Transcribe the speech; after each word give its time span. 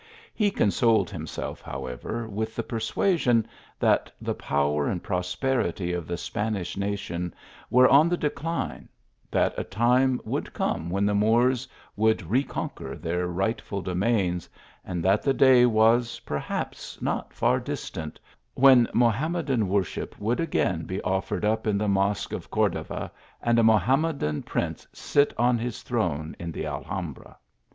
He 0.33 0.49
consoled 0.49 1.11
himself, 1.11 1.61
however, 1.61 2.27
with 2.27 2.55
the 2.55 2.63
persuasion, 2.63 3.47
that 3.79 4.11
the 4.19 4.33
power 4.33 4.87
and 4.87 5.03
prosperity 5.03 5.93
of 5.93 6.07
the 6.07 6.17
Spanish 6.17 6.75
nation 6.75 7.35
were 7.69 7.87
on 7.87 8.09
the 8.09 8.17
decline; 8.17 8.89
that 9.29 9.53
a 9.59 9.63
time 9.63 10.19
would 10.25 10.53
come 10.53 10.89
when 10.89 11.05
the 11.05 11.13
Moors 11.13 11.67
would 11.95 12.27
reconquer 12.27 12.95
their 12.95 13.27
rightful 13.27 13.83
domains; 13.83 14.49
and 14.83 15.05
that 15.05 15.21
the 15.21 15.35
day 15.35 15.67
was, 15.67 16.19
perhaps, 16.25 16.99
not 16.99 17.31
far 17.31 17.59
distant, 17.59 18.19
when 18.55 18.89
Mohammedan 18.95 19.67
wor 19.67 19.83
ship 19.83 20.17
would 20.19 20.39
again 20.39 20.85
be 20.85 20.99
offered 21.03 21.45
up 21.45 21.67
in 21.67 21.77
the 21.77 21.87
mosque 21.87 22.33
of 22.33 22.49
Cordova, 22.49 23.11
and 23.39 23.59
a 23.59 23.63
Mohammedan 23.63 24.41
prince 24.41 24.87
sit 24.93 25.31
on 25.37 25.59
his 25.59 25.83
throne 25.83 26.35
in 26.39 26.51
the 26.51 26.65
Alhambra. 26.65 27.37